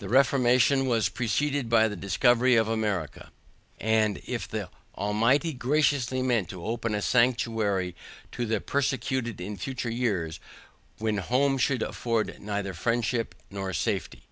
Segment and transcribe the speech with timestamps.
[0.00, 3.30] The reformation was preceded by the discovery of America,
[3.80, 7.94] as if the Almighty graciously meant to open a sanctuary
[8.32, 10.40] to the persecuted in future years,
[10.98, 14.24] when home should afford neither friendship nor safety.